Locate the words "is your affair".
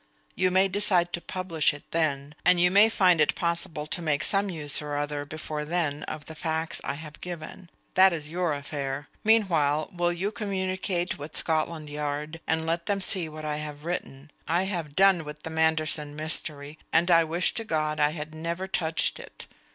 8.11-9.09